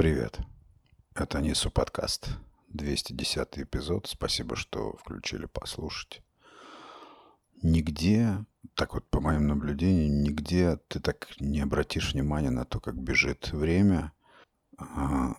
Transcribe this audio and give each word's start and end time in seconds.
Привет. 0.00 0.40
Это 1.14 1.42
Нису 1.42 1.70
подкаст. 1.70 2.30
210 2.68 3.58
эпизод. 3.58 4.06
Спасибо, 4.06 4.56
что 4.56 4.96
включили 4.96 5.44
послушать. 5.44 6.22
Нигде, 7.62 8.46
так 8.76 8.94
вот 8.94 9.06
по 9.10 9.20
моим 9.20 9.46
наблюдениям, 9.46 10.22
нигде 10.22 10.78
ты 10.88 11.00
так 11.00 11.38
не 11.38 11.60
обратишь 11.60 12.14
внимания 12.14 12.48
на 12.48 12.64
то, 12.64 12.80
как 12.80 12.96
бежит 12.96 13.52
время, 13.52 14.14
а, 14.78 15.34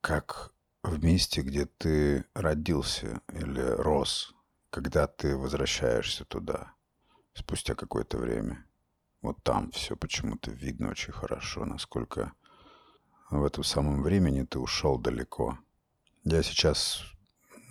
как 0.00 0.54
в 0.82 1.04
месте, 1.04 1.42
где 1.42 1.66
ты 1.66 2.24
родился 2.32 3.20
или 3.30 3.60
рос, 3.60 4.34
когда 4.70 5.08
ты 5.08 5.36
возвращаешься 5.36 6.24
туда 6.24 6.72
спустя 7.34 7.74
какое-то 7.74 8.16
время. 8.16 8.64
Вот 9.20 9.42
там 9.42 9.70
все 9.72 9.94
почему-то 9.94 10.52
видно 10.52 10.88
очень 10.88 11.12
хорошо, 11.12 11.66
насколько 11.66 12.32
в 13.30 13.44
этом 13.44 13.64
самом 13.64 14.02
времени 14.02 14.42
ты 14.44 14.58
ушел 14.58 14.98
далеко. 14.98 15.58
Я 16.24 16.42
сейчас 16.42 17.04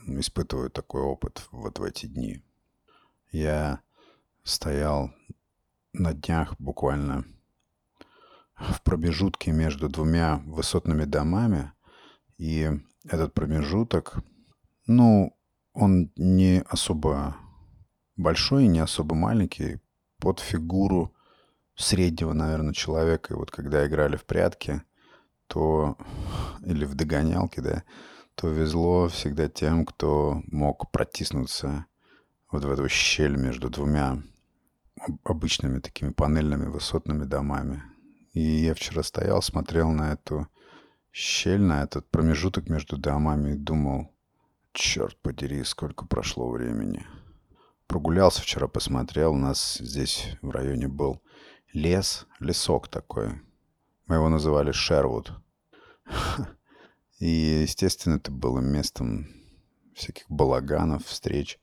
испытываю 0.08 0.70
такой 0.70 1.02
опыт 1.02 1.48
вот 1.52 1.80
в 1.80 1.84
эти 1.84 2.06
дни. 2.06 2.42
Я 3.32 3.82
стоял 4.44 5.12
на 5.94 6.14
днях 6.14 6.56
буквально 6.60 7.26
в 8.56 8.82
промежутке 8.82 9.52
между 9.52 9.90
двумя 9.90 10.38
высотными 10.46 11.06
домами, 11.06 11.72
и 12.38 12.72
этот 13.06 13.34
промежуток, 13.34 14.18
ну, 14.88 15.36
он 15.74 16.12
не 16.16 16.62
особо 16.68 17.38
большой, 18.16 18.68
не 18.68 18.80
особо 18.80 19.16
маленький, 19.16 19.80
под 20.18 20.40
фигуру 20.40 21.14
среднего, 21.76 22.34
наверное, 22.34 22.74
человека. 22.74 23.34
И 23.34 23.38
вот 23.38 23.52
когда 23.52 23.86
играли 23.86 24.18
в 24.18 24.26
прятки, 24.26 24.84
то 25.50 25.98
или 26.64 26.86
в 26.86 26.96
догонялки, 26.96 27.60
да, 27.60 27.84
то 28.36 28.48
везло 28.48 29.08
всегда 29.10 29.50
тем, 29.50 29.86
кто 29.86 30.42
мог 30.48 30.92
протиснуться 30.92 31.88
вот 32.52 32.64
в 32.64 32.72
эту 32.72 32.88
щель 32.88 33.36
между 33.36 33.70
двумя 33.70 34.22
обычными 35.24 35.80
такими 35.80 36.12
панельными 36.12 36.68
высотными 36.68 37.26
домами. 37.26 37.84
И 38.34 38.42
я 38.42 38.76
вчера 38.76 39.02
стоял, 39.02 39.42
смотрел 39.42 39.90
на 39.90 40.14
эту 40.14 40.48
щель, 41.12 41.62
на 41.62 41.84
этот 41.84 42.10
промежуток 42.10 42.70
между 42.70 42.98
домами 42.98 43.54
и 43.54 43.58
думал, 43.58 44.14
черт 44.72 45.20
подери, 45.22 45.64
сколько 45.64 46.06
прошло 46.06 46.50
времени. 46.50 47.06
Прогулялся 47.88 48.42
вчера, 48.42 48.68
посмотрел, 48.68 49.34
у 49.34 49.38
нас 49.38 49.80
здесь 49.80 50.38
в 50.44 50.52
районе 50.52 50.88
был 50.88 51.22
лес, 51.74 52.28
лесок 52.40 52.88
такой. 52.88 53.42
Мы 54.10 54.16
его 54.16 54.28
называли 54.28 54.72
Шервуд. 54.72 55.32
И, 57.20 57.28
естественно, 57.62 58.16
это 58.16 58.32
было 58.32 58.60
местом 58.60 59.28
всяких 59.94 60.26
балаганов, 60.30 61.06
встреч. 61.06 61.60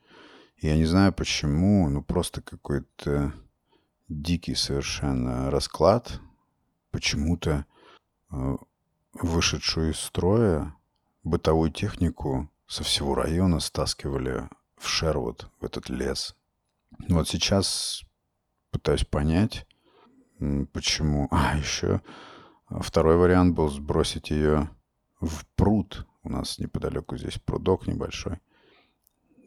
Я 0.59 0.77
не 0.77 0.85
знаю 0.85 1.13
почему, 1.13 1.89
ну 1.89 2.05
просто 2.05 2.43
какой-то 2.43 3.33
дикий 4.09 4.55
совершенно 4.55 5.51
расклад. 5.51 6.21
Почему-то 6.93 7.67
э, 8.31 8.57
вышедшую 9.15 9.91
из 9.91 9.99
строя 9.99 10.73
бытовую 11.25 11.73
технику 11.73 12.49
со 12.69 12.85
всего 12.85 13.17
района 13.17 13.59
стаскивали 13.59 14.49
в 14.77 14.87
Шервуд, 14.87 15.51
в 15.59 15.65
этот 15.65 15.89
лес. 15.89 16.37
Вот 17.09 17.29
сейчас 17.29 18.05
пытаюсь 18.71 19.05
понять, 19.05 19.67
почему. 20.73 21.27
А, 21.33 21.59
еще 21.59 22.03
второй 22.69 23.17
вариант 23.17 23.55
был 23.55 23.69
сбросить 23.69 24.31
ее 24.31 24.71
в 25.21 25.47
пруд. 25.57 26.07
У 26.23 26.29
нас 26.29 26.59
неподалеку 26.59 27.17
здесь 27.17 27.39
прудок 27.39 27.87
небольшой. 27.87 28.41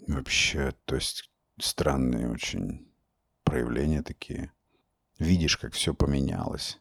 Вообще, 0.08 0.74
то 0.86 0.96
есть 0.96 1.30
странные 1.60 2.30
очень 2.32 2.88
проявления 3.44 4.02
такие. 4.02 4.52
Видишь, 5.18 5.58
как 5.58 5.74
все 5.74 5.94
поменялось. 5.94 6.80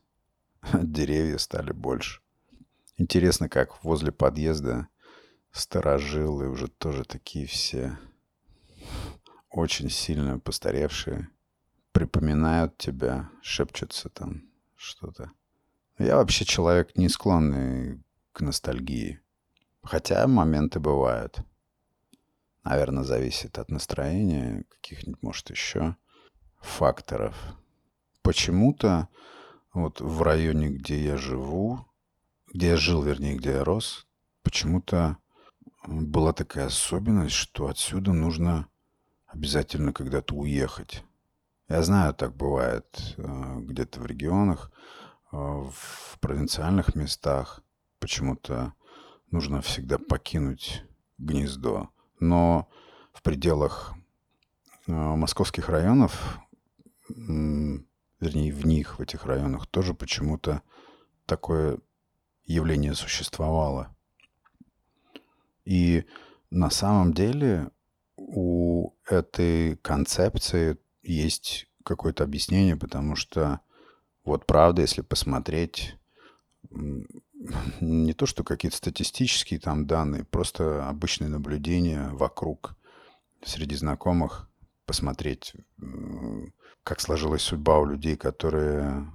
Деревья 0.73 1.39
стали 1.39 1.73
больше. 1.73 2.21
Интересно, 2.97 3.49
как 3.49 3.85
возле 3.85 4.13
подъезда 4.13 4.89
старожилы 5.51 6.49
уже 6.49 6.69
тоже 6.69 7.05
такие 7.05 7.47
все 7.47 7.99
очень 9.51 9.91
сильно 9.91 10.39
постаревшие 10.39 11.29
припоминают 11.93 12.79
тебя, 12.79 13.29
шепчутся 13.43 14.09
там 14.09 14.45
что-то. 14.77 15.33
Я 15.99 16.17
вообще 16.17 16.45
человек 16.45 16.97
не 16.97 17.09
склонный 17.09 18.01
к 18.33 18.41
ностальгии. 18.41 19.21
Хотя 19.83 20.27
моменты 20.29 20.79
бывают. 20.79 21.41
Наверное, 22.63 23.03
зависит 23.03 23.59
от 23.59 23.71
настроения, 23.71 24.65
каких-нибудь, 24.69 25.23
может, 25.23 25.51
еще 25.51 25.97
факторов. 26.61 27.35
Почему-то 28.23 29.09
вот 29.73 30.01
в 30.01 30.23
районе, 30.23 30.69
где 30.69 31.03
я 31.03 31.17
живу, 31.17 31.85
где 32.53 32.69
я 32.69 32.77
жил, 32.77 33.03
вернее, 33.03 33.37
где 33.37 33.51
я 33.51 33.65
рос, 33.65 34.07
почему-то 34.43 35.17
была 35.85 36.33
такая 36.33 36.67
особенность, 36.67 37.35
что 37.35 37.67
отсюда 37.67 38.13
нужно 38.13 38.69
обязательно 39.27 39.93
когда-то 39.93 40.35
уехать. 40.35 41.03
Я 41.69 41.83
знаю, 41.83 42.15
так 42.15 42.37
бывает 42.37 43.15
э, 43.17 43.57
где-то 43.61 44.01
в 44.01 44.07
регионах, 44.07 44.71
в 45.31 46.19
провинциальных 46.21 46.95
местах 46.95 47.63
почему-то 47.99 48.75
нужно 49.31 49.61
всегда 49.61 49.99
покинуть 49.99 50.85
гнездо. 51.19 51.91
Но 52.21 52.69
в 53.13 53.23
пределах 53.23 53.95
э, 54.87 54.93
московских 54.93 55.69
районов, 55.69 56.39
вернее, 57.09 58.53
в 58.53 58.67
них, 58.67 58.99
в 58.99 59.03
этих 59.03 59.25
районах, 59.27 59.67
тоже 59.67 59.95
почему-то 59.95 60.63
такое 61.27 61.79
явление 62.45 62.95
существовало. 62.95 63.95
И 65.65 66.05
на 66.51 66.71
самом 66.71 67.13
деле 67.13 67.71
у 68.17 68.95
этой 69.05 69.77
концепции 69.77 70.79
есть 71.03 71.69
какое-то 71.85 72.25
объяснение, 72.25 72.77
потому 72.77 73.17
что 73.17 73.61
вот 74.29 74.47
правда, 74.47 74.83
если 74.83 75.03
посмотреть 75.03 75.97
не 76.71 78.13
то, 78.13 78.27
что 78.27 78.45
какие-то 78.45 78.77
статистические 78.77 79.61
там 79.61 79.87
данные, 79.87 80.25
просто 80.25 80.89
обычные 80.89 81.29
наблюдения 81.29 82.09
вокруг 82.13 82.77
среди 83.43 83.75
знакомых, 83.75 84.51
посмотреть, 84.87 85.55
как 86.83 87.01
сложилась 87.01 87.43
судьба 87.43 87.79
у 87.79 87.85
людей, 87.85 88.17
которые 88.17 89.13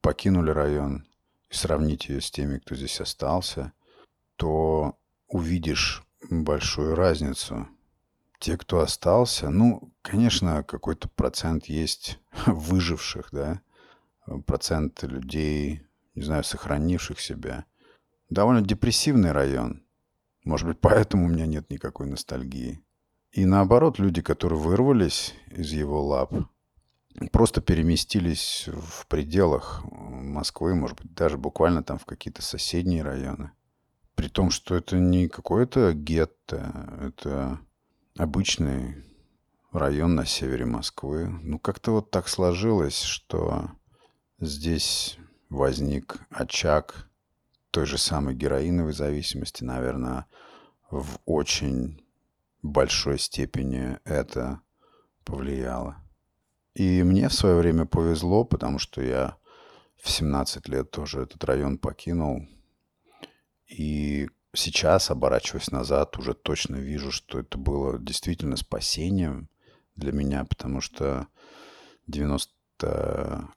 покинули 0.00 0.50
район, 0.50 1.06
и 1.50 1.54
сравнить 1.54 2.08
ее 2.08 2.20
с 2.20 2.30
теми, 2.30 2.58
кто 2.58 2.74
здесь 2.74 3.00
остался, 3.00 3.72
то 4.36 4.98
увидишь 5.28 6.04
большую 6.30 6.94
разницу. 6.94 7.68
Те, 8.38 8.56
кто 8.56 8.80
остался, 8.80 9.48
ну, 9.50 9.92
конечно, 10.02 10.62
какой-то 10.62 11.08
процент 11.08 11.66
есть 11.66 12.20
выживших, 12.46 13.28
да, 13.32 13.60
процент 14.46 15.02
людей, 15.02 15.82
не 16.14 16.22
знаю, 16.22 16.44
сохранивших 16.44 17.20
себя. 17.20 17.64
Довольно 18.30 18.62
депрессивный 18.62 19.32
район. 19.32 19.82
Может 20.44 20.66
быть, 20.66 20.78
поэтому 20.80 21.26
у 21.26 21.28
меня 21.28 21.46
нет 21.46 21.70
никакой 21.70 22.06
ностальгии. 22.06 22.82
И 23.32 23.44
наоборот, 23.44 23.98
люди, 23.98 24.22
которые 24.22 24.58
вырвались 24.58 25.34
из 25.48 25.72
его 25.72 26.02
лап, 26.02 26.32
просто 27.32 27.60
переместились 27.60 28.68
в 28.68 29.06
пределах 29.08 29.84
Москвы, 29.90 30.74
может 30.74 30.98
быть, 31.02 31.14
даже 31.14 31.36
буквально 31.36 31.82
там 31.82 31.98
в 31.98 32.06
какие-то 32.06 32.42
соседние 32.42 33.02
районы. 33.02 33.52
При 34.14 34.28
том, 34.28 34.50
что 34.50 34.74
это 34.74 34.98
не 34.98 35.28
какое-то 35.28 35.92
гетто, 35.92 36.98
это 37.02 37.60
обычный 38.16 39.04
район 39.72 40.14
на 40.14 40.24
севере 40.24 40.64
Москвы. 40.64 41.28
Ну, 41.42 41.58
как-то 41.58 41.92
вот 41.92 42.10
так 42.10 42.28
сложилось, 42.28 43.02
что 43.02 43.70
здесь 44.38 45.18
возник 45.48 46.18
очаг 46.30 47.08
той 47.70 47.86
же 47.86 47.98
самой 47.98 48.34
героиновой 48.34 48.92
зависимости, 48.92 49.64
наверное, 49.64 50.26
в 50.90 51.18
очень 51.24 52.02
большой 52.62 53.18
степени 53.18 53.98
это 54.04 54.60
повлияло. 55.24 56.02
И 56.74 57.02
мне 57.02 57.28
в 57.28 57.34
свое 57.34 57.56
время 57.56 57.86
повезло, 57.86 58.44
потому 58.44 58.78
что 58.78 59.02
я 59.02 59.36
в 59.96 60.10
17 60.10 60.68
лет 60.68 60.90
тоже 60.90 61.22
этот 61.22 61.42
район 61.44 61.78
покинул. 61.78 62.46
И 63.66 64.28
сейчас, 64.54 65.10
оборачиваясь 65.10 65.70
назад, 65.70 66.18
уже 66.18 66.34
точно 66.34 66.76
вижу, 66.76 67.10
что 67.10 67.38
это 67.38 67.58
было 67.58 67.98
действительно 67.98 68.56
спасением 68.56 69.48
для 69.96 70.12
меня, 70.12 70.44
потому 70.44 70.80
что 70.80 71.26
90, 72.06 72.52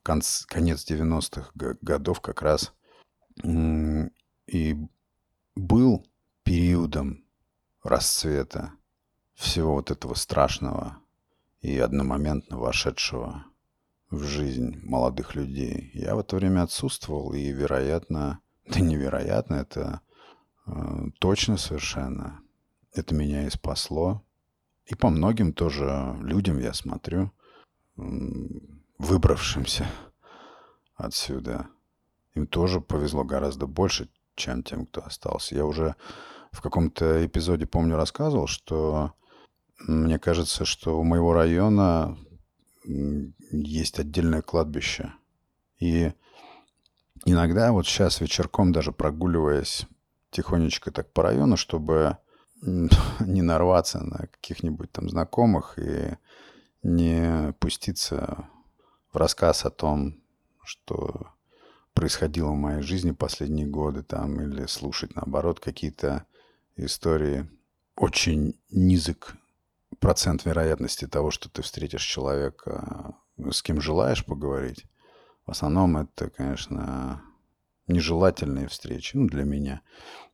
конц, 0.03 0.45
конец 0.45 0.89
90-х 0.89 1.51
годов 1.81 2.21
как 2.21 2.41
раз 2.41 2.73
и 3.43 4.77
был 5.55 6.05
периодом 6.43 7.23
расцвета 7.83 8.73
всего 9.35 9.75
вот 9.75 9.91
этого 9.91 10.15
страшного 10.15 10.97
и 11.61 11.77
одномоментно 11.77 12.57
вошедшего 12.57 13.45
в 14.09 14.23
жизнь 14.23 14.79
молодых 14.83 15.35
людей. 15.35 15.91
Я 15.93 16.15
в 16.15 16.19
это 16.19 16.35
время 16.35 16.63
отсутствовал, 16.63 17.33
и, 17.33 17.51
вероятно, 17.51 18.39
да 18.67 18.79
невероятно, 18.79 19.55
это 19.55 20.01
э, 20.65 20.71
точно 21.19 21.57
совершенно, 21.57 22.41
это 22.93 23.13
меня 23.13 23.45
и 23.45 23.49
спасло. 23.49 24.23
И 24.85 24.95
по 24.95 25.09
многим 25.09 25.53
тоже 25.53 26.17
людям 26.21 26.59
я 26.59 26.73
смотрю, 26.73 27.31
выбравшимся 28.99 29.87
отсюда. 30.95 31.67
Им 32.35 32.45
тоже 32.45 32.79
повезло 32.81 33.23
гораздо 33.23 33.65
больше, 33.65 34.09
чем 34.35 34.61
тем, 34.61 34.85
кто 34.85 35.03
остался. 35.03 35.55
Я 35.55 35.65
уже 35.65 35.95
в 36.51 36.61
каком-то 36.61 37.25
эпизоде, 37.25 37.65
помню, 37.65 37.95
рассказывал, 37.95 38.47
что 38.47 39.13
мне 39.79 40.19
кажется, 40.19 40.65
что 40.65 40.99
у 40.99 41.03
моего 41.03 41.33
района 41.33 42.17
есть 42.83 43.99
отдельное 43.99 44.41
кладбище. 44.41 45.13
И 45.79 46.11
иногда 47.25 47.71
вот 47.71 47.87
сейчас 47.87 48.19
вечерком 48.19 48.71
даже 48.71 48.91
прогуливаясь 48.91 49.85
тихонечко 50.31 50.91
так 50.91 51.11
по 51.13 51.23
району, 51.23 51.55
чтобы 51.57 52.17
не 52.61 53.41
нарваться 53.41 54.03
на 54.03 54.27
каких-нибудь 54.27 54.91
там 54.91 55.09
знакомых 55.09 55.79
и 55.79 56.17
не 56.83 57.53
пуститься 57.59 58.47
рассказ 59.13 59.65
о 59.65 59.69
том, 59.69 60.21
что 60.63 61.33
происходило 61.93 62.51
в 62.51 62.55
моей 62.55 62.81
жизни 62.81 63.11
последние 63.11 63.67
годы 63.67 64.03
там, 64.03 64.39
или 64.41 64.65
слушать, 64.67 65.15
наоборот, 65.15 65.59
какие-то 65.59 66.25
истории. 66.75 67.49
Очень 67.95 68.57
низок 68.69 69.35
процент 69.99 70.45
вероятности 70.45 71.07
того, 71.07 71.31
что 71.31 71.49
ты 71.49 71.61
встретишь 71.61 72.03
человека, 72.03 73.15
с 73.37 73.61
кем 73.61 73.81
желаешь 73.81 74.25
поговорить. 74.25 74.85
В 75.45 75.51
основном 75.51 75.97
это, 75.97 76.29
конечно, 76.29 77.21
нежелательные 77.87 78.67
встречи, 78.67 79.17
ну, 79.17 79.27
для 79.27 79.43
меня. 79.43 79.81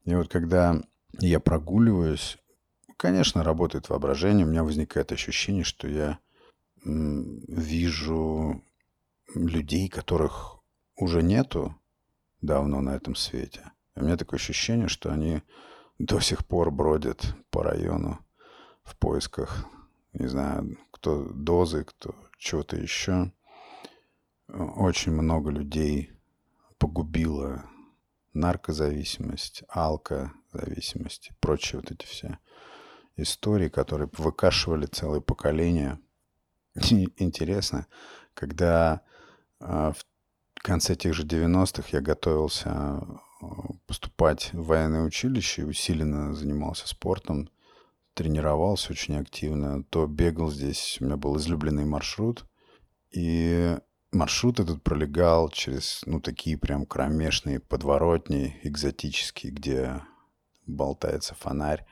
И 0.04 0.14
вот 0.14 0.28
когда 0.28 0.82
я 1.20 1.40
прогуливаюсь, 1.40 2.38
конечно, 2.98 3.44
работает 3.44 3.90
воображение, 3.90 4.46
у 4.46 4.50
меня 4.50 4.64
возникает 4.64 5.12
ощущение, 5.12 5.64
что 5.64 5.88
я 5.88 6.20
вижу 6.86 8.64
людей, 9.34 9.90
которых 9.90 10.60
уже 10.96 11.24
нету 11.24 11.76
давно 12.42 12.82
на 12.82 12.96
этом 12.96 13.16
свете. 13.16 13.72
И 13.96 14.00
у 14.00 14.04
меня 14.04 14.18
такое 14.18 14.40
ощущение, 14.40 14.88
что 14.88 15.12
они 15.12 15.42
до 15.98 16.20
сих 16.20 16.46
пор 16.46 16.72
бродят 16.72 17.36
по 17.50 17.64
району 17.64 18.20
в 18.84 18.96
поисках, 18.98 19.66
не 20.14 20.28
знаю, 20.28 20.78
кто 20.92 21.24
дозы, 21.24 21.84
кто 21.84 22.16
чего-то 22.38 22.78
еще. 22.78 23.32
Очень 24.48 25.14
много 25.14 25.50
людей 25.50 26.12
погубила 26.78 27.66
наркозависимость, 28.34 29.64
алкозависимость 29.70 31.30
и 31.30 31.34
прочие 31.40 31.82
вот 31.82 31.92
эти 31.92 32.06
все 32.06 32.38
истории, 33.18 33.70
которые 33.70 34.10
выкашивали 34.18 34.86
целое 34.86 35.22
поколение. 35.22 36.00
Интересно, 37.18 37.88
когда 38.34 39.02
а, 39.60 39.94
в 39.94 40.64
конце 40.64 40.96
тех 40.96 41.14
же 41.14 41.24
90-х 41.24 41.90
я 41.92 42.02
готовился 42.02 42.70
а, 42.70 43.06
поступать 43.88 44.52
в 44.54 44.66
военное 44.66 45.04
училище 45.04 45.66
усиленно 45.66 46.34
занимался 46.34 46.88
спортом, 46.88 47.50
тренировался 48.14 48.92
очень 48.92 49.18
активно, 49.18 49.84
то 49.84 50.06
бегал 50.06 50.52
здесь, 50.52 50.98
у 51.00 51.06
меня 51.06 51.18
был 51.18 51.38
излюбленный 51.38 51.86
маршрут, 51.86 52.46
и 53.12 53.78
маршрут 54.12 54.60
этот 54.60 54.84
пролегал 54.84 55.50
через, 55.50 56.02
ну, 56.06 56.20
такие 56.20 56.58
прям 56.58 56.86
кромешные 56.86 57.60
подворотни, 57.60 58.60
экзотические, 58.64 59.52
где 59.52 60.02
болтается 60.66 61.36
фонарь, 61.36 61.86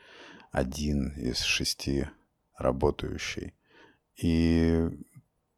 один 0.52 1.10
из 1.18 1.40
шести 1.40 2.08
работающий. 2.58 3.54
И 4.21 4.89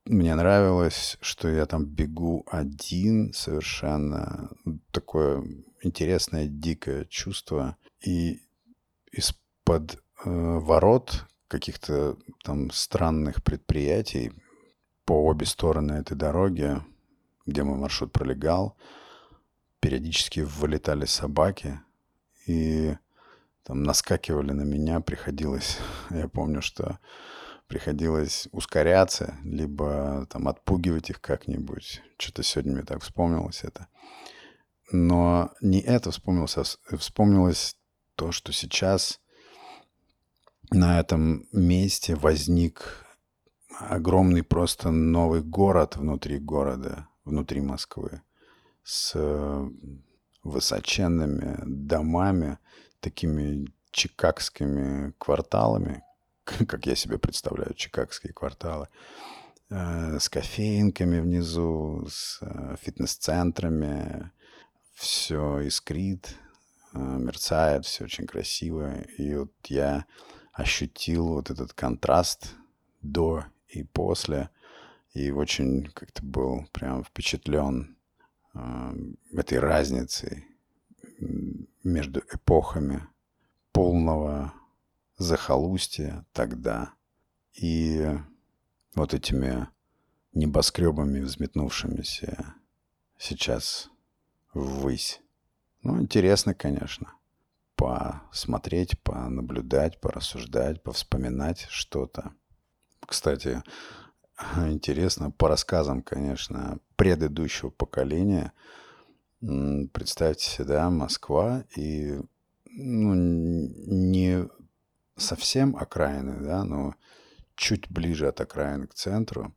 мне 0.06 0.36
нравилось, 0.36 1.18
что 1.22 1.50
я 1.50 1.66
там 1.66 1.86
бегу 1.86 2.46
один 2.48 3.34
совершенно. 3.34 4.52
Такое 4.92 5.44
интересное, 5.82 6.48
дикое 6.48 7.06
чувство. 7.06 7.78
И 8.02 8.42
из-под 9.12 9.96
э, 9.96 10.00
ворот 10.26 11.26
каких-то 11.48 12.18
там 12.44 12.72
странных 12.72 13.44
предприятий 13.44 14.32
по 15.06 15.26
обе 15.26 15.46
стороны 15.46 15.94
этой 15.94 16.18
дороги, 16.18 16.82
где 17.46 17.64
мой 17.64 17.78
маршрут 17.78 18.12
пролегал, 18.12 18.76
периодически 19.80 20.40
вылетали 20.42 21.06
собаки 21.06 21.80
и 22.48 22.96
там 23.64 23.84
наскакивали 23.84 24.52
на 24.52 24.64
меня, 24.64 25.00
приходилось, 25.00 25.80
я 26.10 26.28
помню, 26.28 26.62
что 26.62 27.00
приходилось 27.68 28.48
ускоряться, 28.52 29.38
либо 29.44 30.28
там 30.30 30.48
отпугивать 30.48 31.10
их 31.10 31.22
как-нибудь. 31.22 32.02
Что-то 32.18 32.44
сегодня 32.44 32.74
мне 32.74 32.84
так 32.84 33.02
вспомнилось 33.02 33.64
это. 33.64 33.88
Но 34.92 35.52
не 35.62 35.82
это 35.82 36.12
вспомнилось, 36.12 36.58
а 36.58 36.98
вспомнилось 36.98 37.76
то, 38.16 38.32
что 38.32 38.54
сейчас 38.54 39.20
на 40.72 41.00
этом 41.00 41.48
месте 41.52 42.16
возник 42.16 43.06
огромный 43.80 44.44
просто 44.44 44.92
новый 44.92 45.42
город 45.42 45.98
внутри 45.98 46.40
города, 46.40 47.08
внутри 47.24 47.62
Москвы, 47.62 48.22
с 48.84 49.16
высоченными 50.44 51.58
домами, 51.66 52.60
такими 53.00 53.66
чикагскими 53.92 55.14
кварталами, 55.18 56.04
как 56.68 56.86
я 56.86 56.96
себе 56.96 57.18
представляю, 57.18 57.74
чикагские 57.74 58.34
кварталы, 58.34 58.88
э, 59.70 60.20
с 60.20 60.30
кофейнками 60.30 61.20
внизу, 61.20 62.06
с 62.08 62.40
э, 62.42 62.76
фитнес-центрами. 62.82 64.32
Все 64.94 65.62
искрит, 65.62 66.36
э, 66.94 66.98
мерцает, 67.00 67.86
все 67.86 68.06
очень 68.06 68.28
красиво. 68.28 69.02
И 69.18 69.36
вот 69.36 69.54
я 69.66 70.06
ощутил 70.54 71.28
вот 71.30 71.50
этот 71.50 71.74
контраст 71.74 72.56
до 73.02 73.46
и 73.68 73.84
после. 73.84 74.50
И 75.14 75.32
очень 75.32 75.86
как-то 75.94 76.24
был 76.24 76.68
прям 76.72 77.04
впечатлен 77.04 77.98
этой 79.34 79.60
разницей 79.60 80.46
между 81.84 82.22
эпохами 82.32 83.06
полного 83.74 84.54
захолустья 85.18 86.26
тогда 86.34 86.94
и 87.54 88.18
вот 88.96 89.14
этими 89.14 89.68
небоскребами, 90.34 91.20
взметнувшимися 91.20 92.54
сейчас 93.18 93.90
ввысь. 94.54 95.22
Ну, 95.84 96.02
интересно, 96.02 96.54
конечно, 96.54 97.14
посмотреть, 97.76 99.00
понаблюдать, 99.02 100.00
порассуждать, 100.00 100.84
повспоминать 100.84 101.68
что-то. 101.70 102.34
Кстати, 103.00 103.64
интересно, 104.58 105.32
по 105.32 105.48
рассказам, 105.48 106.02
конечно, 106.02 106.80
предыдущего 106.96 107.70
поколения, 107.70 108.52
представьте 109.40 110.50
себе, 110.50 110.82
Москва 110.90 111.64
и 111.76 112.20
ну, 112.66 113.14
не 113.14 114.48
совсем 115.16 115.76
окраины, 115.76 116.42
да, 116.42 116.64
но 116.64 116.96
чуть 117.56 117.90
ближе 117.90 118.28
от 118.28 118.42
окраин 118.42 118.88
к 118.88 118.94
центру. 118.94 119.54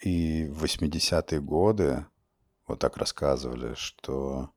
И 0.00 0.46
в 0.46 0.64
80-е 0.64 1.40
годы 1.40 2.06
вот 2.66 2.78
так 2.80 2.96
рассказывали, 2.96 3.74
что 3.74 4.50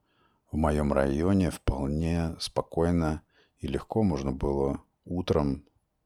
в 0.52 0.58
моем 0.58 0.94
районе 0.94 1.52
вполне 1.52 2.36
спокойно 2.40 3.22
и 3.60 3.68
легко 3.68 4.04
можно 4.04 4.32
было 4.32 4.82
утром 5.06 5.66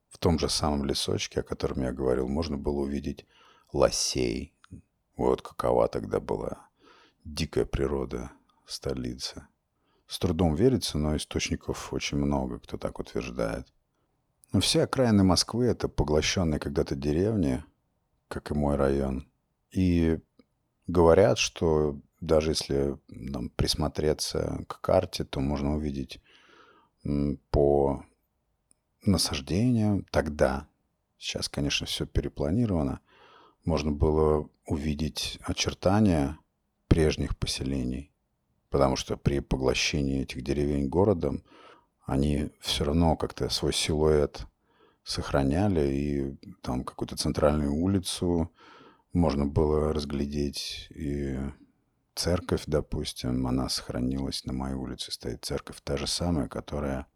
в 0.10 0.18
том 0.18 0.40
же 0.40 0.50
самом 0.50 0.86
лесочке, 0.86 1.42
о 1.42 1.44
котором 1.44 1.82
я 1.82 1.92
говорил, 1.92 2.28
можно 2.28 2.58
было 2.58 2.80
увидеть 2.82 3.26
лосей. 3.72 4.56
Вот 5.16 5.42
какова 5.42 5.88
тогда 5.88 6.20
была 6.20 6.68
дикая 7.24 7.66
природа 7.66 8.32
столицы. 8.66 9.48
С 10.10 10.18
трудом 10.18 10.56
верится, 10.56 10.98
но 10.98 11.16
источников 11.16 11.94
очень 11.94 12.18
много, 12.18 12.58
кто 12.58 12.78
так 12.78 12.98
утверждает. 12.98 13.72
Но 14.52 14.60
все 14.60 14.82
окраины 14.82 15.24
Москвы— 15.24 15.66
это 15.68 15.88
поглощенные 15.88 16.60
когда-то 16.60 16.96
деревни, 16.96 17.64
как 18.28 18.50
и 18.50 18.56
мой 18.56 18.76
район. 18.76 19.30
И 19.70 20.18
говорят, 20.88 21.38
что 21.38 22.00
даже 22.22 22.52
если 22.52 22.98
там, 23.32 23.52
присмотреться 23.52 24.66
к 24.68 24.82
карте, 24.82 25.26
то 25.26 25.42
можно 25.42 25.76
увидеть 25.76 26.20
по 27.52 28.04
насаждениям 29.06 30.06
тогда, 30.10 30.68
сейчас, 31.20 31.50
конечно, 31.50 31.86
все 31.86 32.08
перепланировано, 32.08 33.00
можно 33.64 33.92
было 33.92 34.50
увидеть 34.66 35.38
очертания 35.44 36.40
прежних 36.88 37.38
поселений, 37.38 38.12
потому 38.70 38.96
что 38.96 39.18
при 39.18 39.40
поглощении 39.40 40.22
этих 40.22 40.44
деревень 40.44 40.88
городом 40.88 41.44
они 42.06 42.52
все 42.60 42.86
равно 42.86 43.16
как-то 43.16 43.50
свой 43.50 43.74
силуэт 43.74 44.46
сохраняли, 45.04 45.92
и 45.92 46.38
там 46.62 46.84
какую-то 46.84 47.16
центральную 47.16 47.74
улицу 47.74 48.52
можно 49.14 49.46
было 49.46 49.94
разглядеть, 49.94 50.88
и 50.92 51.38
церковь, 52.16 52.64
допустим, 52.68 53.48
она 53.48 53.70
сохранилась 53.70 54.46
на 54.46 54.54
моей 54.54 54.76
улице, 54.76 55.12
стоит 55.12 55.46
церковь 55.46 55.82
та 55.84 55.98
же 55.98 56.06
самая, 56.06 56.48
которая 56.48 57.08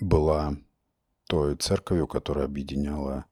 была 0.00 0.56
той 1.26 1.56
церковью, 1.56 2.06
которая 2.06 2.44
объединяла 2.44 3.24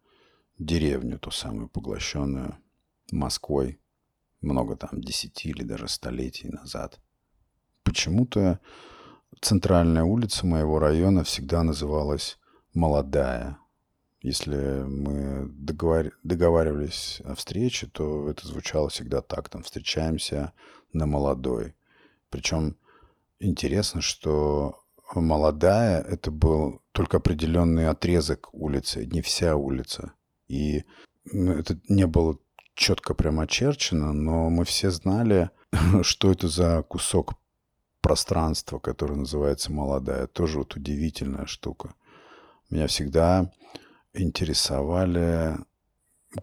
деревню, 0.59 1.19
ту 1.19 1.31
самую 1.31 1.69
поглощенную 1.69 2.59
Москвой 3.11 3.81
много 4.41 4.77
там 4.77 5.01
десяти 5.01 5.51
или 5.51 5.63
даже 5.63 5.89
столетий 5.89 6.49
назад. 6.49 7.01
Почему-то 7.85 8.61
центральная 9.41 10.05
улица 10.05 10.47
моего 10.47 10.79
района 10.79 11.23
всегда 11.23 11.63
называлась 11.63 12.39
«Молодая». 12.73 13.59
Если 14.23 14.57
мы 14.57 15.47
договар... 15.51 16.13
договаривались 16.23 17.21
о 17.27 17.35
встрече, 17.35 17.89
то 17.93 18.29
это 18.31 18.47
звучало 18.47 18.89
всегда 18.89 19.21
так, 19.21 19.51
там, 19.51 19.63
встречаемся 19.63 20.55
на 20.95 21.05
молодой. 21.05 21.75
Причем 22.31 22.77
интересно, 23.39 24.01
что 24.01 24.81
молодая— 25.15 26.01
это 26.09 26.31
был 26.31 26.81
только 26.93 27.19
определенный 27.19 27.89
отрезок 27.89 28.49
улицы, 28.53 29.05
не 29.05 29.21
вся 29.21 29.57
улица. 29.57 30.15
И 30.49 30.85
это 31.27 31.79
не 31.89 32.07
было 32.07 32.39
четко 32.75 33.15
прям 33.15 33.41
очерчено, 33.41 34.15
но 34.15 34.49
мы 34.49 34.65
все 34.65 34.91
знали, 34.91 35.51
что 36.03 36.33
это 36.33 36.49
за 36.49 36.83
кусок 36.83 37.35
пространства, 38.05 38.79
который 38.79 39.17
называется 39.17 39.73
молодая. 39.73 40.27
Тоже 40.27 40.59
вот 40.59 40.77
удивительная 40.77 41.47
штука. 41.47 41.95
Меня 42.69 42.87
всегда 42.87 43.51
интересовали, 44.13 45.57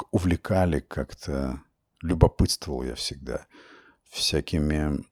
увлекали 0.10 0.80
как-то, 0.80 1.62
любопытствовал 2.02 2.82
я 2.82 2.96
всегда 2.96 3.46
всякими 4.10 5.06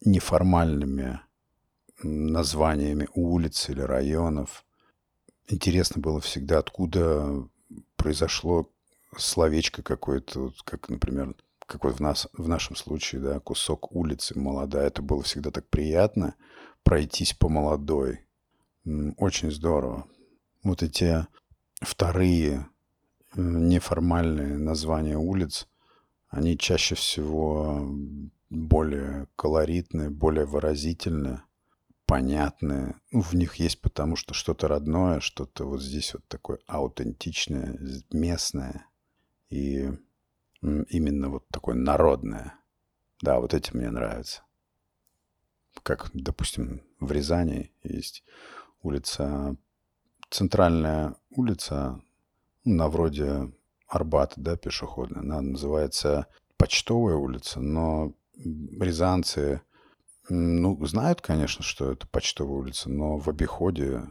неформальными 0.00 1.20
названиями 2.02 3.08
улиц 3.14 3.68
или 3.68 3.82
районов. 3.82 4.64
Интересно 5.46 6.02
было 6.02 6.20
всегда, 6.20 6.58
откуда 6.58 7.48
произошло 7.94 8.68
словечко 9.16 9.84
какое-то, 9.84 10.52
как, 10.64 10.88
например, 10.88 11.36
какой 11.66 11.92
в, 11.92 12.00
нас, 12.00 12.28
в 12.32 12.48
нашем 12.48 12.76
случае, 12.76 13.20
да, 13.20 13.40
кусок 13.40 13.92
улицы 13.92 14.38
молодая. 14.38 14.86
Это 14.86 15.02
было 15.02 15.22
всегда 15.22 15.50
так 15.50 15.68
приятно 15.68 16.34
пройтись 16.82 17.34
по 17.34 17.48
молодой. 17.48 18.26
Очень 19.16 19.50
здорово. 19.50 20.06
Вот 20.62 20.82
эти 20.82 21.26
вторые 21.80 22.66
неформальные 23.34 24.58
названия 24.58 25.16
улиц, 25.16 25.68
они 26.28 26.58
чаще 26.58 26.94
всего 26.94 27.88
более 28.50 29.28
колоритные, 29.36 30.10
более 30.10 30.44
выразительные, 30.44 31.42
понятные. 32.06 32.96
Ну, 33.10 33.22
в 33.22 33.34
них 33.34 33.56
есть 33.56 33.80
потому, 33.80 34.16
что 34.16 34.34
что-то 34.34 34.68
родное, 34.68 35.20
что-то 35.20 35.64
вот 35.64 35.82
здесь 35.82 36.14
вот 36.14 36.26
такое 36.28 36.58
аутентичное, 36.66 37.78
местное 38.10 38.86
и 39.48 39.90
именно 40.62 41.28
вот 41.28 41.46
такое 41.48 41.74
народное. 41.74 42.54
Да, 43.20 43.40
вот 43.40 43.54
эти 43.54 43.74
мне 43.74 43.90
нравятся. 43.90 44.42
Как, 45.82 46.10
допустим, 46.12 46.82
в 47.00 47.10
Рязани 47.12 47.72
есть 47.82 48.24
улица, 48.82 49.56
центральная 50.30 51.16
улица, 51.30 52.00
ну, 52.64 52.74
на 52.74 52.88
вроде 52.88 53.52
Арбата, 53.88 54.34
да, 54.36 54.56
пешеходная. 54.56 55.22
Она 55.22 55.40
называется 55.40 56.26
Почтовая 56.56 57.16
улица, 57.16 57.60
но 57.60 58.14
рязанцы, 58.34 59.62
ну, 60.28 60.84
знают, 60.86 61.20
конечно, 61.20 61.64
что 61.64 61.90
это 61.90 62.06
Почтовая 62.06 62.60
улица, 62.60 62.88
но 62.88 63.18
в 63.18 63.28
обиходе 63.28 64.04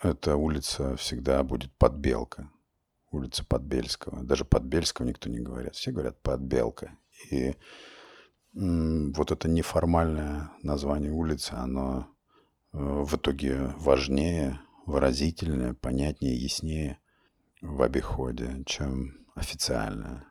эта 0.00 0.36
улица 0.36 0.96
всегда 0.96 1.42
будет 1.42 1.72
Подбелка 1.72 2.50
улица 3.14 3.44
Подбельского. 3.44 4.22
Даже 4.22 4.44
Подбельского 4.44 5.06
никто 5.06 5.30
не 5.30 5.38
говорит. 5.40 5.74
Все 5.74 5.92
говорят 5.92 6.20
Подбелка. 6.22 6.96
И 7.30 7.54
вот 8.54 9.32
это 9.32 9.48
неформальное 9.48 10.50
название 10.62 11.10
улицы, 11.10 11.54
оно 11.54 12.06
э, 12.72 12.78
в 12.78 13.16
итоге 13.16 13.74
важнее, 13.78 14.60
выразительнее, 14.86 15.74
понятнее, 15.74 16.36
яснее 16.36 17.00
в 17.60 17.82
обиходе, 17.82 18.62
чем 18.66 19.26
официальное. 19.34 20.28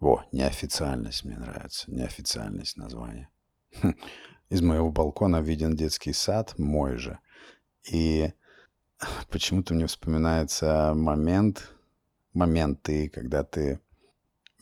О, 0.00 0.22
неофициальность 0.32 1.24
мне 1.24 1.38
нравится, 1.38 1.90
неофициальность 1.90 2.76
названия. 2.76 3.30
Из 4.50 4.60
моего 4.60 4.90
балкона 4.90 5.40
виден 5.40 5.74
детский 5.74 6.12
сад, 6.12 6.58
мой 6.58 6.96
же. 6.96 7.18
И 7.90 8.30
почему-то 9.30 9.72
мне 9.72 9.86
вспоминается 9.86 10.92
момент, 10.94 11.73
моменты, 12.34 13.08
когда 13.08 13.44
ты 13.44 13.80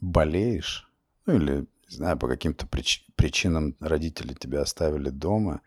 болеешь, 0.00 0.88
ну 1.26 1.36
или, 1.36 1.66
не 1.88 1.96
знаю, 1.96 2.18
по 2.18 2.28
каким-то 2.28 2.66
прич- 2.66 3.02
причинам 3.16 3.76
родители 3.80 4.34
тебя 4.34 4.62
оставили 4.62 5.10
дома, 5.10 5.62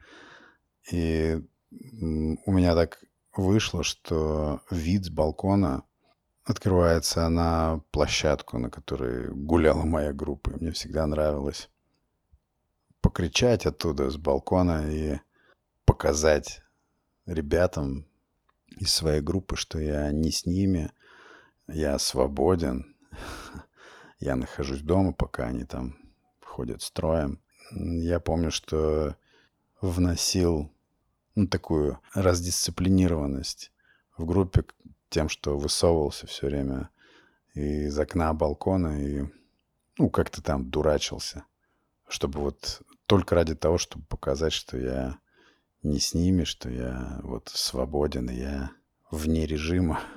и 0.92 1.42
у 1.72 2.52
меня 2.52 2.76
так 2.76 3.04
вышло, 3.36 3.84
что 3.84 4.62
вид 4.70 5.06
с 5.06 5.10
балкона 5.10 5.84
открывается 6.44 7.28
на 7.28 7.82
площадку, 7.92 8.60
на 8.60 8.70
которой 8.70 9.34
гуляла 9.34 9.84
моя 9.84 10.14
группа. 10.14 10.52
И 10.52 10.56
мне 10.62 10.72
всегда 10.72 11.08
нравилось 11.08 11.70
покричать 13.02 13.66
оттуда 13.66 14.10
с 14.10 14.18
балкона 14.18 14.90
и 14.90 15.20
показать 15.86 16.62
ребятам 17.26 18.06
из 18.78 18.94
своей 18.94 19.22
группы, 19.22 19.56
что 19.56 19.80
я 19.80 20.12
не 20.12 20.32
с 20.32 20.46
ними– 20.46 20.92
я 21.68 21.98
свободен, 22.00 22.96
я 24.20 24.36
нахожусь 24.36 24.82
дома, 24.82 25.14
пока 25.14 25.46
они 25.46 25.66
там 25.66 25.98
ходят 26.42 26.82
строем. 26.82 27.40
Я 27.72 28.20
помню, 28.20 28.52
что 28.52 29.16
вносил 29.82 30.72
ну, 31.36 31.48
такую 31.48 32.00
раздисциплинированность 32.14 33.72
в 34.18 34.26
группе 34.26 34.64
тем, 35.10 35.30
что 35.30 35.58
высовывался 35.58 36.28
все 36.28 36.48
время 36.48 36.90
из 37.54 37.98
окна 37.98 38.34
балкона 38.34 39.02
и 39.02 39.26
ну, 39.98 40.10
как-то 40.10 40.42
там 40.42 40.70
дурачился, 40.70 41.46
чтобы 42.08 42.40
вот 42.42 42.82
только 43.06 43.36
ради 43.36 43.56
того, 43.56 43.78
чтобы 43.78 44.06
показать, 44.06 44.54
что 44.54 44.78
я 44.78 45.20
не 45.84 46.00
с 46.00 46.14
ними, 46.14 46.44
что 46.44 46.70
я 46.70 47.20
вот 47.24 47.50
свободен, 47.54 48.30
и 48.30 48.36
я 48.36 48.72
вне 49.12 49.46
режима. 49.46 50.00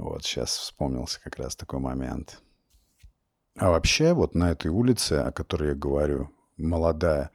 Вот 0.00 0.24
сейчас 0.24 0.56
вспомнился 0.56 1.20
как 1.20 1.36
раз 1.36 1.54
такой 1.54 1.78
момент. 1.78 2.42
А 3.58 3.68
вообще 3.68 4.14
вот 4.14 4.34
на 4.34 4.50
этой 4.50 4.68
улице, 4.68 5.12
о 5.12 5.30
которой 5.30 5.70
я 5.70 5.74
говорю, 5.74 6.30
молодая 6.56 7.30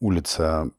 улица, 0.00 0.70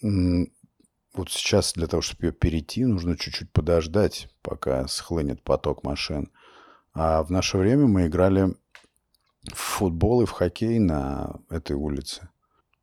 вот 0.00 1.30
сейчас 1.30 1.74
для 1.74 1.86
того, 1.86 2.00
чтобы 2.00 2.26
ее 2.26 2.32
перейти, 2.32 2.86
нужно 2.86 3.18
чуть-чуть 3.18 3.52
подождать, 3.52 4.30
пока 4.40 4.88
схлынет 4.88 5.42
поток 5.42 5.84
машин. 5.84 6.32
А 6.94 7.22
в 7.22 7.30
наше 7.30 7.58
время 7.58 7.86
мы 7.86 8.06
играли 8.06 8.56
в 9.52 9.58
футбол 9.58 10.22
и 10.22 10.26
в 10.26 10.30
хоккей 10.30 10.78
на 10.78 11.40
этой 11.50 11.76
улице. 11.76 12.30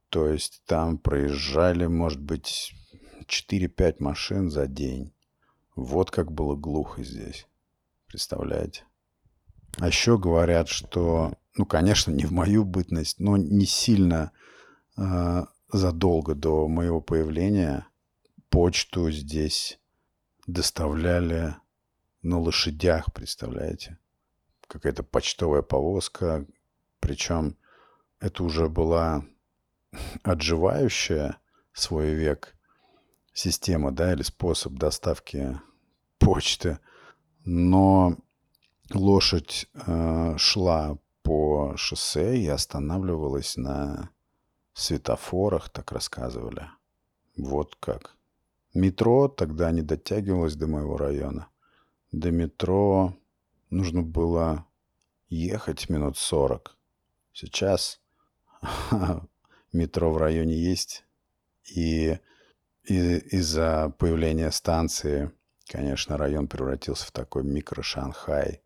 То 0.10 0.27
есть 0.27 0.62
там 0.67 1.00
проезжали, 1.00 1.88
может 1.88 2.22
быть, 2.22 2.75
4-5 3.25 3.95
машин 4.00 4.51
за 4.51 4.67
день. 4.67 5.15
Вот 5.75 6.12
как 6.12 6.31
было 6.31 6.55
глухо 6.55 7.03
здесь. 7.03 7.48
Представляете? 8.15 8.86
А 9.77 9.88
еще 9.88 10.17
говорят, 10.17 10.69
что, 10.69 11.34
ну, 11.57 11.65
конечно, 11.65 12.12
не 12.12 12.24
в 12.24 12.31
мою 12.31 12.63
бытность, 12.63 13.19
но 13.19 13.36
не 13.36 13.65
сильно 13.65 14.31
э, 14.95 15.43
задолго 15.69 16.34
до 16.34 16.69
моего 16.69 17.01
появления 17.01 17.86
почту 18.48 19.12
здесь 19.12 19.81
доставляли 20.48 21.57
на 22.22 22.39
лошадях, 22.39 23.12
представляете? 23.12 23.98
Какая-то 24.65 25.03
почтовая 25.03 25.62
повозка. 25.62 26.45
Причем 27.01 27.57
это 28.22 28.45
уже 28.45 28.69
была 28.69 29.25
отживающая 30.24 31.38
свой 31.74 32.13
век 32.13 32.55
система, 33.34 33.91
да, 33.91 34.13
или 34.13 34.22
способ 34.22 34.72
доставки 34.75 35.60
почты, 36.17 36.79
но 37.46 38.18
лошадь 38.94 39.68
э, 39.74 40.38
шла 40.38 40.98
по 41.22 41.74
шоссе 41.78 42.38
и 42.38 42.48
останавливалась 42.48 43.56
на 43.56 44.10
светофорах, 44.74 45.70
так 45.70 45.92
рассказывали. 45.92 46.70
Вот 47.38 47.75
как. 47.80 48.16
Метро 48.74 49.28
тогда 49.28 49.72
не 49.72 49.82
дотягивалось 49.82 50.56
до 50.56 50.68
моего 50.68 50.98
района. 50.98 51.48
До 52.12 52.32
метро 52.32 53.16
нужно 53.70 54.02
было 54.02 54.66
ехать 55.30 55.90
минут 55.90 56.18
сорок. 56.18 56.78
Сейчас 57.32 58.02
метро 59.72 60.12
в 60.12 60.18
районе 60.18 60.58
есть. 60.58 61.06
И, 61.75 62.20
и 62.84 63.18
из-за 63.32 63.94
появления 63.98 64.52
станции, 64.52 65.32
конечно, 65.67 66.17
район 66.17 66.48
превратился 66.48 67.07
в 67.07 67.12
такой 67.12 67.43
микро-Шанхай. 67.43 68.62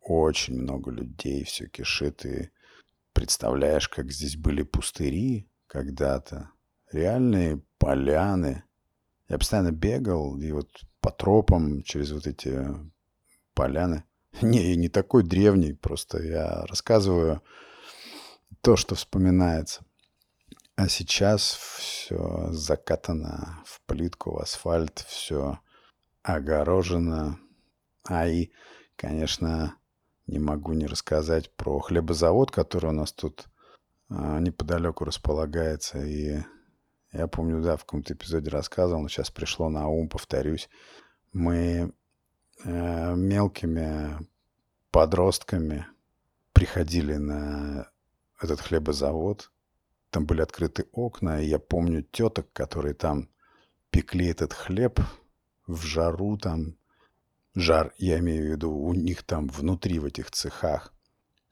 Очень 0.00 0.60
много 0.62 0.90
людей, 0.90 1.44
все 1.44 1.66
кишит. 1.66 2.24
И 2.24 2.50
представляешь, 3.12 3.88
как 3.88 4.10
здесь 4.10 4.36
были 4.36 4.62
пустыри 4.62 5.48
когда-то. 5.66 6.50
Реальные 6.92 7.62
поляны. 7.78 8.64
Я 9.28 9.38
постоянно 9.38 9.72
бегал, 9.72 10.38
и 10.38 10.52
вот 10.52 10.70
по 11.00 11.10
тропам 11.10 11.82
через 11.82 12.12
вот 12.12 12.26
эти 12.26 12.64
поляны. 13.54 14.04
Не, 14.42 14.70
я 14.70 14.76
не 14.76 14.88
такой 14.88 15.24
древний, 15.24 15.72
просто 15.72 16.22
я 16.22 16.66
рассказываю 16.66 17.42
то, 18.60 18.76
что 18.76 18.94
вспоминается. 18.94 19.84
А 20.76 20.88
сейчас 20.88 21.54
все 21.78 22.48
закатано 22.52 23.62
в 23.64 23.80
плитку, 23.86 24.32
в 24.32 24.38
асфальт, 24.38 24.98
все 25.08 25.58
огорожено. 26.26 27.38
А 28.04 28.26
и, 28.26 28.50
конечно, 28.96 29.76
не 30.26 30.38
могу 30.38 30.72
не 30.72 30.86
рассказать 30.86 31.54
про 31.56 31.78
хлебозавод, 31.78 32.50
который 32.50 32.90
у 32.90 32.92
нас 32.92 33.12
тут 33.12 33.46
а, 34.08 34.40
неподалеку 34.40 35.04
располагается. 35.04 36.04
И 36.04 36.42
я 37.12 37.26
помню, 37.28 37.62
да, 37.62 37.76
в 37.76 37.84
каком-то 37.84 38.14
эпизоде 38.14 38.50
рассказывал, 38.50 39.02
но 39.02 39.08
сейчас 39.08 39.30
пришло 39.30 39.68
на 39.68 39.88
ум, 39.88 40.08
повторюсь. 40.08 40.68
Мы 41.32 41.92
э, 42.64 43.14
мелкими 43.14 44.18
подростками 44.90 45.86
приходили 46.52 47.16
на 47.16 47.90
этот 48.40 48.60
хлебозавод. 48.60 49.50
Там 50.10 50.26
были 50.26 50.40
открыты 50.40 50.86
окна, 50.92 51.40
и 51.40 51.46
я 51.46 51.58
помню 51.58 52.02
теток, 52.02 52.52
которые 52.52 52.94
там 52.94 53.28
пекли 53.90 54.28
этот 54.28 54.52
хлеб 54.52 55.00
в 55.66 55.82
жару 55.84 56.36
там. 56.36 56.76
Жар, 57.54 57.94
я 57.96 58.18
имею 58.18 58.44
в 58.44 58.50
виду, 58.50 58.70
у 58.70 58.92
них 58.92 59.22
там 59.22 59.48
внутри 59.48 59.98
в 59.98 60.04
этих 60.04 60.30
цехах 60.30 60.92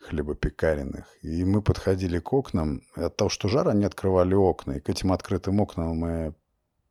хлебопекаренных. 0.01 1.07
И 1.23 1.45
мы 1.45 1.63
подходили 1.63 2.19
к 2.19 2.33
окнам. 2.33 2.83
От 2.95 3.17
того, 3.17 3.31
что 3.31 3.49
жар, 3.49 3.69
они 3.69 3.85
открывали 3.85 4.35
окна. 4.35 4.73
И 4.73 4.81
к 4.81 4.91
этим 4.91 5.13
открытым 5.13 5.61
окнам 5.61 5.97
мы 5.97 6.35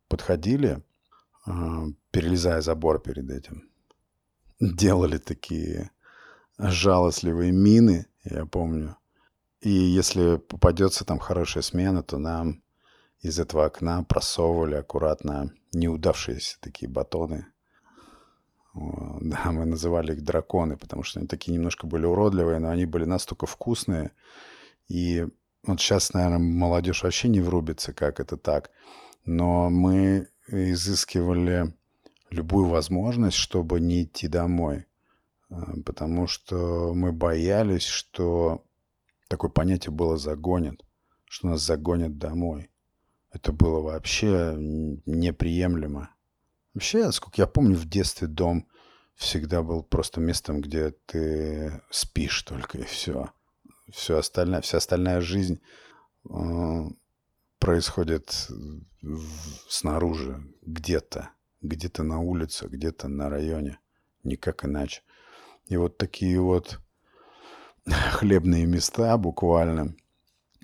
подходили, 0.08 0.82
а, 1.46 1.84
перелезая 2.10 2.60
забор 2.60 3.00
перед 3.00 3.30
этим. 3.30 3.70
Делали 4.58 5.18
такие 5.18 5.90
жалостливые 6.58 7.52
мины, 7.52 8.06
я 8.24 8.46
помню. 8.46 8.96
И 9.60 9.70
если 9.70 10.36
попадется 10.36 11.04
там 11.04 11.18
хорошая 11.18 11.62
смена, 11.62 12.02
то 12.02 12.18
нам 12.18 12.63
из 13.28 13.38
этого 13.38 13.66
окна 13.66 14.04
просовывали 14.04 14.76
аккуратно 14.76 15.52
неудавшиеся 15.72 16.58
такие 16.60 16.90
батоны 16.90 17.46
да, 19.20 19.52
мы 19.52 19.64
называли 19.64 20.12
их 20.12 20.22
драконы, 20.22 20.76
потому 20.76 21.02
что 21.02 21.20
они 21.20 21.28
такие 21.28 21.52
немножко 21.52 21.86
были 21.86 22.06
уродливые, 22.06 22.58
но 22.58 22.70
они 22.70 22.86
были 22.86 23.04
настолько 23.04 23.46
вкусные. 23.46 24.10
И 24.88 25.26
вот 25.62 25.80
сейчас, 25.80 26.12
наверное, 26.12 26.38
молодежь 26.38 27.02
вообще 27.02 27.28
не 27.28 27.40
врубится, 27.40 27.92
как 27.92 28.20
это 28.20 28.36
так. 28.36 28.70
Но 29.24 29.70
мы 29.70 30.28
изыскивали 30.48 31.74
любую 32.30 32.66
возможность, 32.66 33.36
чтобы 33.36 33.80
не 33.80 34.02
идти 34.02 34.28
домой. 34.28 34.86
А, 35.50 35.74
потому 35.86 36.26
что 36.26 36.92
мы 36.94 37.12
боялись, 37.12 37.86
что 37.86 38.64
такое 39.28 39.50
понятие 39.50 39.92
было 39.92 40.16
загонят, 40.16 40.84
что 41.26 41.48
нас 41.48 41.62
загонят 41.62 42.18
домой. 42.18 42.70
Это 43.34 43.52
было 43.52 43.80
вообще 43.80 44.54
неприемлемо. 44.56 46.10
Вообще, 46.72 47.10
сколько 47.10 47.42
я 47.42 47.48
помню, 47.48 47.76
в 47.76 47.84
детстве 47.84 48.28
дом 48.28 48.68
всегда 49.16 49.62
был 49.62 49.82
просто 49.82 50.20
местом, 50.20 50.60
где 50.60 50.92
ты 51.06 51.82
спишь 51.90 52.42
только 52.42 52.78
и 52.78 52.84
все. 52.84 53.30
Все 53.90 54.18
остальное, 54.18 54.60
вся 54.60 54.78
остальная 54.78 55.20
жизнь 55.20 55.60
э, 56.30 56.84
происходит 57.58 58.46
в, 59.02 59.26
снаружи, 59.68 60.40
где-то, 60.62 61.30
где-то 61.60 62.04
на 62.04 62.20
улице, 62.20 62.68
где-то 62.68 63.08
на 63.08 63.28
районе, 63.28 63.80
никак 64.22 64.64
иначе. 64.64 65.02
И 65.66 65.76
вот 65.76 65.98
такие 65.98 66.40
вот 66.40 66.78
хлебные 68.12 68.64
места 68.66 69.16
буквально, 69.18 69.96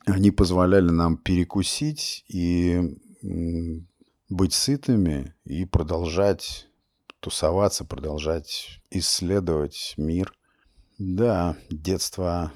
они 0.06 0.30
позволяли 0.30 0.90
нам 0.90 1.16
перекусить 1.16 2.24
и 2.28 2.80
быть 4.28 4.54
сытыми 4.54 5.34
и 5.44 5.64
продолжать 5.64 6.68
тусоваться, 7.20 7.84
продолжать 7.84 8.80
исследовать 8.90 9.94
мир. 9.96 10.32
Да, 10.98 11.56
детство 11.70 12.52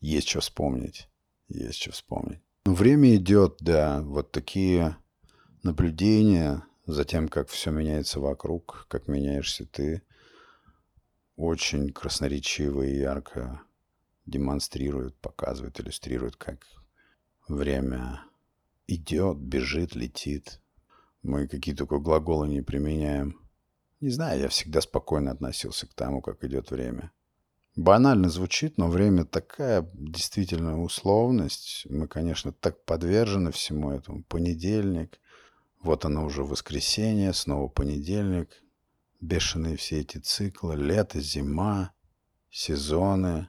есть 0.00 0.28
что 0.28 0.40
вспомнить. 0.40 1.08
Есть 1.48 1.82
что 1.82 1.92
вспомнить. 1.92 2.40
Время 2.64 3.16
идет, 3.16 3.56
да, 3.60 4.00
вот 4.02 4.32
такие 4.32 4.96
наблюдения 5.62 6.64
за 6.86 7.04
тем, 7.04 7.28
как 7.28 7.48
все 7.48 7.70
меняется 7.70 8.20
вокруг, 8.20 8.86
как 8.88 9.08
меняешься 9.08 9.66
ты, 9.66 10.02
очень 11.36 11.90
красноречиво 11.90 12.82
и 12.82 12.98
ярко 12.98 13.60
демонстрируют, 14.26 15.16
показывают, 15.16 15.80
иллюстрируют, 15.80 16.36
как 16.36 16.66
время 17.48 18.24
идет, 18.86 19.38
бежит, 19.38 19.94
летит, 19.94 20.60
мы 21.22 21.48
какие 21.48 21.74
только 21.74 21.98
глаголы 21.98 22.48
не 22.48 22.62
применяем. 22.62 23.40
Не 24.00 24.10
знаю, 24.10 24.40
я 24.40 24.48
всегда 24.48 24.82
спокойно 24.82 25.30
относился 25.30 25.86
к 25.86 25.94
тому, 25.94 26.20
как 26.20 26.44
идет 26.44 26.70
время. 26.70 27.12
Банально 27.76 28.28
звучит, 28.28 28.78
но 28.78 28.88
время 28.88 29.24
такая 29.24 29.88
действительно 29.94 30.80
условность. 30.82 31.86
Мы, 31.88 32.06
конечно, 32.06 32.52
так 32.52 32.84
подвержены 32.84 33.50
всему 33.50 33.90
этому. 33.90 34.22
Понедельник, 34.24 35.18
вот 35.80 36.04
оно 36.04 36.24
уже 36.24 36.44
воскресенье, 36.44 37.32
снова 37.32 37.68
понедельник. 37.68 38.50
Бешеные 39.20 39.76
все 39.76 40.00
эти 40.00 40.18
циклы, 40.18 40.76
лето, 40.76 41.20
зима, 41.20 41.92
сезоны. 42.50 43.48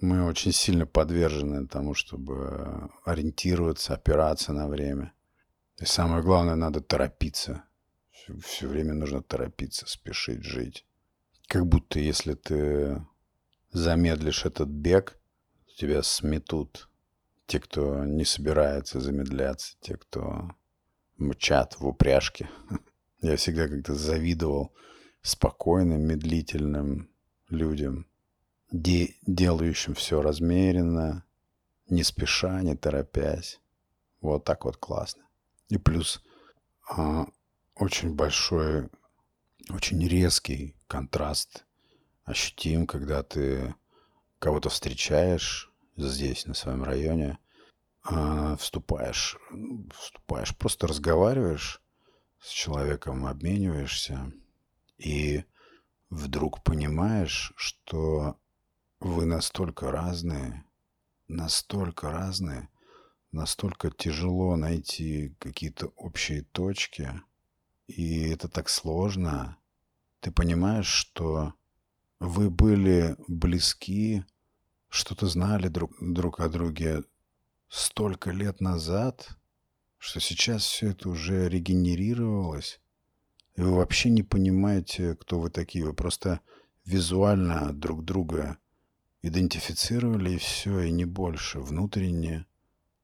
Мы 0.00 0.24
очень 0.24 0.52
сильно 0.52 0.86
подвержены 0.86 1.66
тому, 1.66 1.94
чтобы 1.94 2.90
ориентироваться, 3.04 3.94
опираться 3.94 4.52
на 4.52 4.68
время. 4.68 5.12
И 5.80 5.84
самое 5.84 6.22
главное, 6.22 6.54
надо 6.54 6.80
торопиться. 6.80 7.64
Все, 8.10 8.36
все 8.38 8.68
время 8.68 8.94
нужно 8.94 9.22
торопиться, 9.22 9.86
спешить 9.86 10.44
жить. 10.44 10.86
Как 11.48 11.66
будто 11.66 11.98
если 11.98 12.34
ты 12.34 13.04
замедлишь 13.72 14.44
этот 14.44 14.68
бег, 14.68 15.18
тебя 15.76 16.02
сметут 16.02 16.88
те, 17.46 17.58
кто 17.58 18.04
не 18.04 18.24
собирается 18.24 19.00
замедляться, 19.00 19.76
те, 19.80 19.96
кто 19.96 20.50
мчат 21.16 21.78
в 21.78 21.86
упряжке. 21.86 22.48
Я 23.20 23.36
всегда 23.36 23.68
как-то 23.68 23.94
завидовал 23.94 24.72
спокойным, 25.22 26.02
медлительным 26.02 27.08
людям, 27.48 28.06
де 28.70 29.14
делающим 29.26 29.94
все 29.94 30.22
размеренно, 30.22 31.24
не 31.88 32.02
спеша, 32.02 32.60
не 32.62 32.76
торопясь. 32.76 33.60
Вот 34.20 34.44
так 34.44 34.64
вот 34.64 34.76
классно. 34.76 35.24
И 35.68 35.78
плюс 35.78 36.22
а, 36.90 37.26
очень 37.74 38.14
большой, 38.14 38.88
очень 39.70 40.06
резкий 40.06 40.74
контраст 40.86 41.64
ощутим, 42.24 42.86
когда 42.86 43.22
ты 43.22 43.74
кого-то 44.38 44.68
встречаешь 44.68 45.72
здесь, 45.96 46.46
на 46.46 46.54
своем 46.54 46.84
районе, 46.84 47.38
а, 48.02 48.56
вступаешь, 48.56 49.36
вступаешь, 49.94 50.56
просто 50.56 50.86
разговариваешь 50.86 51.82
с 52.40 52.50
человеком, 52.50 53.26
обмениваешься, 53.26 54.32
и 54.96 55.44
вдруг 56.08 56.62
понимаешь, 56.62 57.52
что 57.56 58.38
вы 59.00 59.26
настолько 59.26 59.90
разные, 59.90 60.64
настолько 61.28 62.10
разные, 62.10 62.68
настолько 63.32 63.90
тяжело 63.90 64.56
найти 64.56 65.34
какие-то 65.38 65.88
общие 65.96 66.42
точки, 66.42 67.22
и 67.86 68.28
это 68.28 68.48
так 68.48 68.68
сложно. 68.68 69.56
Ты 70.20 70.32
понимаешь, 70.32 70.88
что 70.88 71.54
вы 72.18 72.50
были 72.50 73.16
близки, 73.28 74.24
что-то 74.88 75.26
знали 75.26 75.68
друг, 75.68 75.92
друг 76.00 76.40
о 76.40 76.48
друге 76.48 77.04
столько 77.68 78.30
лет 78.30 78.60
назад, 78.60 79.28
что 79.98 80.20
сейчас 80.20 80.64
все 80.64 80.90
это 80.90 81.08
уже 81.08 81.48
регенерировалось, 81.48 82.80
и 83.54 83.60
вы 83.60 83.74
вообще 83.74 84.10
не 84.10 84.22
понимаете, 84.22 85.14
кто 85.16 85.40
вы 85.40 85.50
такие. 85.50 85.84
Вы 85.84 85.92
просто 85.92 86.40
визуально 86.84 87.72
друг 87.72 88.04
друга 88.04 88.58
идентифицировали, 89.22 90.32
и 90.32 90.38
все, 90.38 90.80
и 90.80 90.90
не 90.90 91.04
больше. 91.04 91.60
Внутренне 91.60 92.46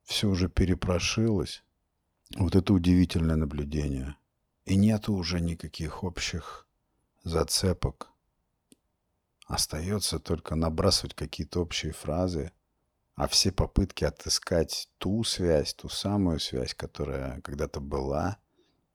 все 0.03 0.29
уже 0.29 0.48
перепрошилось. 0.48 1.62
Вот 2.37 2.55
это 2.55 2.72
удивительное 2.72 3.37
наблюдение. 3.37 4.16
И 4.64 4.77
нету 4.77 5.14
уже 5.14 5.40
никаких 5.40 6.05
общих 6.05 6.66
зацепок. 7.22 8.11
Остается 9.46 10.18
только 10.18 10.55
набрасывать 10.55 11.14
какие-то 11.14 11.61
общие 11.61 11.92
фразы, 11.92 12.53
а 13.14 13.29
все 13.29 13.53
попытки 13.53 14.05
отыскать 14.05 14.88
ту 14.98 15.22
связь, 15.22 15.74
ту 15.74 15.88
самую 15.88 16.40
связь, 16.40 16.74
которая 16.74 17.40
когда-то 17.42 17.81
была, 17.81 18.38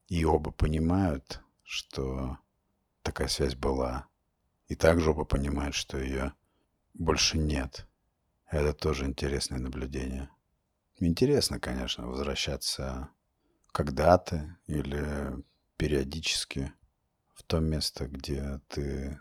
и 0.08 0.26
оба 0.26 0.52
понимают, 0.52 1.42
что 1.64 2.38
такая 3.04 3.28
связь 3.28 3.56
была, 3.56 4.08
и 4.68 4.76
также 4.76 5.12
оба 5.12 5.24
понимают, 5.24 5.76
что 5.76 5.98
ее 6.00 6.34
больше 7.00 7.38
нет. 7.40 7.88
Это 8.52 8.74
тоже 8.74 9.06
интересное 9.06 9.58
наблюдение. 9.58 10.30
Интересно, 10.98 11.60
конечно, 11.60 12.08
возвращаться 12.08 13.10
когда-то 13.72 14.58
или 14.68 15.34
периодически 15.78 16.74
в 17.34 17.44
то 17.44 17.60
место, 17.60 18.08
где 18.08 18.60
ты, 18.68 19.20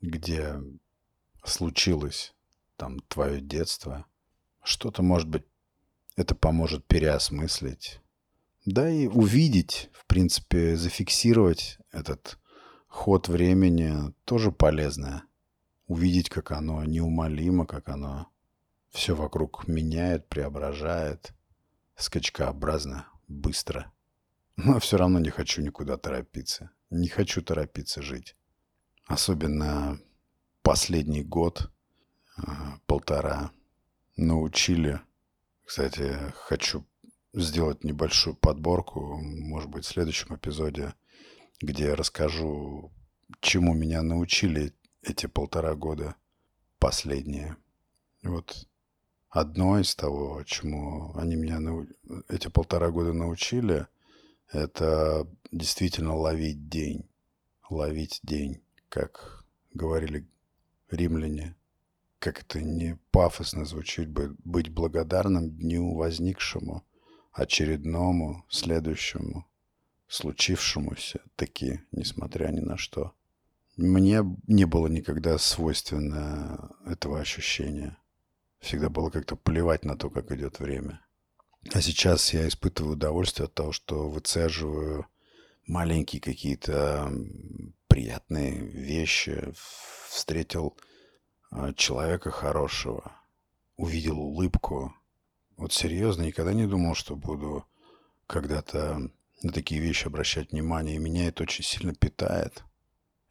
где 0.00 0.60
случилось 1.42 2.34
там 2.76 3.00
твое 3.08 3.40
детство. 3.40 4.04
Что-то, 4.62 5.02
может 5.02 5.28
быть, 5.28 5.44
это 6.16 6.34
поможет 6.34 6.86
переосмыслить. 6.86 8.00
Да 8.66 8.90
и 8.90 9.06
увидеть, 9.06 9.88
в 9.94 10.04
принципе, 10.04 10.76
зафиксировать 10.76 11.78
этот 11.92 12.38
ход 12.88 13.28
времени 13.28 14.12
тоже 14.24 14.52
полезно. 14.52 15.24
Увидеть, 15.90 16.28
как 16.28 16.52
оно 16.52 16.84
неумолимо, 16.84 17.66
как 17.66 17.88
оно 17.88 18.28
все 18.90 19.16
вокруг 19.16 19.66
меняет, 19.66 20.28
преображает, 20.28 21.34
скачкообразно, 21.96 23.08
быстро. 23.26 23.90
Но 24.54 24.78
все 24.78 24.98
равно 24.98 25.18
не 25.18 25.30
хочу 25.30 25.62
никуда 25.62 25.96
торопиться. 25.96 26.70
Не 26.90 27.08
хочу 27.08 27.42
торопиться 27.42 28.02
жить. 28.02 28.36
Особенно 29.08 29.98
последний 30.62 31.24
год, 31.24 31.72
а, 32.36 32.78
полтора, 32.86 33.50
научили. 34.16 35.00
Кстати, 35.64 36.16
хочу 36.34 36.86
сделать 37.32 37.82
небольшую 37.82 38.36
подборку, 38.36 39.16
может 39.20 39.68
быть, 39.68 39.84
в 39.84 39.88
следующем 39.88 40.36
эпизоде, 40.36 40.94
где 41.60 41.86
я 41.86 41.96
расскажу, 41.96 42.92
чему 43.40 43.74
меня 43.74 44.02
научили 44.02 44.72
эти 45.02 45.26
полтора 45.26 45.74
года 45.74 46.16
последние. 46.78 47.56
Вот 48.22 48.68
одно 49.28 49.78
из 49.78 49.94
того, 49.94 50.42
чему 50.44 51.16
они 51.16 51.36
меня 51.36 51.60
нау... 51.60 51.86
эти 52.28 52.48
полтора 52.48 52.90
года 52.90 53.12
научили– 53.12 53.86
это 54.52 55.28
действительно 55.52 56.14
ловить 56.16 56.68
день. 56.68 57.08
Ловить 57.68 58.20
день, 58.22 58.62
как 58.88 59.44
говорили 59.72 60.26
римляне. 60.90 61.56
Как 62.18 62.42
это 62.42 62.60
не 62.60 62.98
пафосно 63.12 63.64
звучит, 63.64 64.10
быть 64.10 64.68
благодарным 64.68 65.50
дню 65.50 65.94
возникшему, 65.94 66.84
очередному, 67.32 68.44
следующему, 68.50 69.46
случившемуся 70.06 71.20
таки, 71.36 71.80
несмотря 71.92 72.48
ни 72.48 72.60
на 72.60 72.76
что. 72.76 73.14
Мне 73.80 74.22
не 74.46 74.66
было 74.66 74.88
никогда 74.88 75.38
свойственно 75.38 76.70
этого 76.84 77.18
ощущения. 77.18 77.96
Всегда 78.58 78.90
было 78.90 79.08
как-то 79.08 79.36
плевать 79.36 79.86
на 79.86 79.96
то, 79.96 80.10
как 80.10 80.30
идет 80.32 80.60
время. 80.60 81.00
А 81.72 81.80
сейчас 81.80 82.34
я 82.34 82.46
испытываю 82.46 82.92
удовольствие 82.92 83.46
от 83.46 83.54
того, 83.54 83.72
что 83.72 84.10
выцеживаю 84.10 85.06
маленькие 85.66 86.20
какие-то 86.20 87.10
приятные 87.88 88.58
вещи. 88.60 89.50
Встретил 90.10 90.76
а, 91.50 91.72
человека 91.72 92.30
хорошего, 92.30 93.12
увидел 93.78 94.20
улыбку. 94.20 94.92
Вот 95.56 95.72
серьезно, 95.72 96.24
никогда 96.24 96.52
не 96.52 96.66
думал, 96.66 96.94
что 96.94 97.16
буду 97.16 97.64
когда-то 98.26 99.10
на 99.42 99.52
такие 99.52 99.80
вещи 99.80 100.06
обращать 100.06 100.52
внимание. 100.52 100.96
И 100.96 100.98
меня 100.98 101.28
это 101.28 101.44
очень 101.44 101.64
сильно 101.64 101.94
питает. 101.94 102.62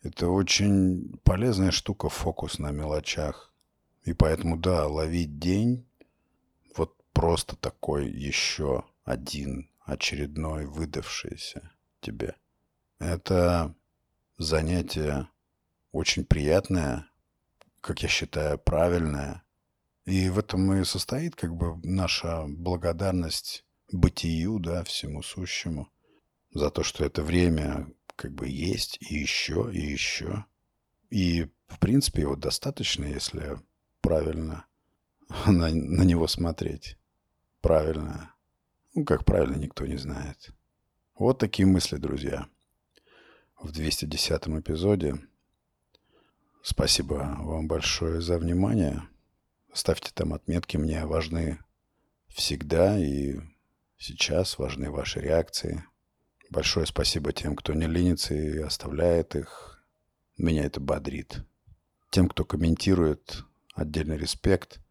Это 0.02 0.30
очень 0.30 1.20
полезная 1.24 1.72
штука, 1.72 2.10
фокус 2.10 2.60
на 2.60 2.72
мелочах. 2.72 3.54
И 4.04 4.14
поэтому, 4.14 4.58
да, 4.58 4.88
ловить 4.88 5.40
день 5.40 5.86
просто 7.20 7.58
такой 7.58 8.10
еще 8.10 8.86
один 9.04 9.70
очередной 9.82 10.66
выдавшийся 10.66 11.72
тебе. 12.00 12.38
Это 12.98 13.76
занятие 14.38 15.28
очень 15.92 16.24
приятное, 16.24 17.10
как 17.82 18.04
я 18.04 18.08
считаю, 18.08 18.58
правильное. 18.58 19.44
И 20.06 20.30
в 20.30 20.40
этом 20.40 20.74
и 20.74 20.86
состоит 20.86 21.36
как 21.36 21.54
бы 21.54 21.78
наша 21.84 22.46
благодарность 22.48 23.66
бытию, 23.92 24.60
да, 24.60 24.86
всему 24.86 25.22
сущему, 25.22 25.90
за 26.54 26.70
то, 26.70 26.84
что 26.84 27.04
это 27.04 27.22
время 27.22 27.92
как 28.20 28.34
бы 28.34 28.50
есть 28.50 28.98
и 29.00 29.16
еще, 29.16 29.70
и 29.72 29.80
еще. 29.80 30.44
И, 31.10 31.48
в 31.68 31.80
принципе, 31.80 32.24
его 32.24 32.36
достаточно, 32.36 33.06
если 33.06 33.58
правильно 34.02 34.66
на, 35.48 35.70
на 35.70 36.04
него 36.04 36.28
смотреть 36.28 36.98
правильно. 37.62 38.36
Ну, 38.94 39.06
как 39.06 39.24
правильно, 39.24 39.56
никто 39.56 39.86
не 39.86 39.96
знает. 39.96 40.50
Вот 41.16 41.40
такие 41.40 41.66
мысли, 41.66 41.96
друзья. 41.96 42.50
В 43.58 43.72
210 43.72 44.32
эпизоде. 44.60 45.16
Спасибо 46.62 47.38
вам 47.40 47.70
большое 47.70 48.20
за 48.20 48.38
внимание. 48.38 49.02
Ставьте 49.72 50.12
там 50.14 50.34
отметки, 50.34 50.76
мне 50.76 51.06
важны 51.06 51.60
всегда 52.28 53.00
и 53.00 53.40
сейчас 53.98 54.58
важны 54.58 54.92
ваши 54.92 55.22
реакции. 55.22 55.86
Большое 56.50 56.86
спасибо 56.86 57.32
тем, 57.34 57.56
кто 57.56 57.74
не 57.74 57.88
ленится 57.88 58.34
и 58.34 58.58
оставляет 58.60 59.36
их. 59.36 59.84
Меня 60.38 60.66
это 60.66 60.80
бодрит. 60.80 61.46
Тем, 62.10 62.28
кто 62.28 62.46
комментирует, 62.46 63.44
отдельный 63.76 64.18
респект– 64.18 64.80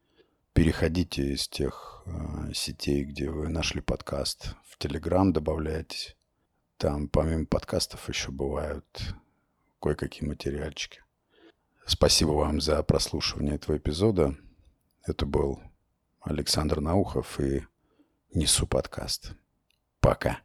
переходите 0.58 1.34
из 1.34 1.46
тех 1.46 2.02
э, 2.06 2.52
сетей, 2.52 3.04
где 3.04 3.30
вы 3.30 3.48
нашли 3.48 3.80
подкаст, 3.80 4.56
в 4.64 4.76
Телеграм 4.76 5.32
добавляйтесь. 5.32 6.16
Там 6.78 7.08
помимо 7.08 7.46
подкастов 7.46 8.08
еще 8.08 8.32
бывают 8.32 9.14
кое-какие 9.80 10.28
материальчики. 10.28 11.00
Спасибо 11.86 12.30
вам 12.30 12.60
за 12.60 12.82
прослушивание 12.82 13.54
этого 13.54 13.76
эпизода. 13.76 14.34
Это 15.04 15.26
был 15.26 15.62
Александр 16.22 16.80
Наухов 16.80 17.38
и 17.38 17.64
Несу 18.34 18.66
подкаст. 18.66 19.34
Пока. 20.00 20.40